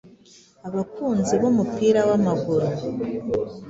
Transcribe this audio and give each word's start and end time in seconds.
abakunzi 0.67 1.33
b’umupira 1.41 2.01
w’amaguru; 2.09 2.67